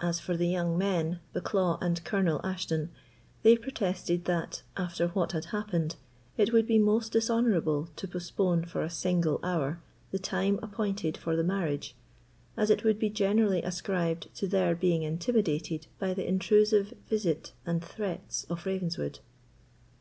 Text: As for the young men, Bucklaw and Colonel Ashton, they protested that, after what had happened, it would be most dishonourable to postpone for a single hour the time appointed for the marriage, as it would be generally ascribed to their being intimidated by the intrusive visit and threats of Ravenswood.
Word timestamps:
As 0.00 0.18
for 0.18 0.36
the 0.36 0.48
young 0.48 0.76
men, 0.76 1.20
Bucklaw 1.32 1.78
and 1.80 2.02
Colonel 2.04 2.40
Ashton, 2.44 2.90
they 3.44 3.56
protested 3.56 4.24
that, 4.24 4.64
after 4.76 5.06
what 5.10 5.30
had 5.30 5.44
happened, 5.54 5.94
it 6.36 6.52
would 6.52 6.66
be 6.66 6.80
most 6.80 7.12
dishonourable 7.12 7.88
to 7.94 8.08
postpone 8.08 8.64
for 8.64 8.82
a 8.82 8.90
single 8.90 9.38
hour 9.44 9.80
the 10.10 10.18
time 10.18 10.58
appointed 10.64 11.16
for 11.16 11.36
the 11.36 11.44
marriage, 11.44 11.94
as 12.56 12.70
it 12.70 12.82
would 12.82 12.98
be 12.98 13.08
generally 13.08 13.62
ascribed 13.62 14.34
to 14.34 14.48
their 14.48 14.74
being 14.74 15.04
intimidated 15.04 15.86
by 16.00 16.12
the 16.12 16.26
intrusive 16.26 16.94
visit 17.08 17.52
and 17.64 17.84
threats 17.84 18.42
of 18.50 18.66
Ravenswood. 18.66 19.20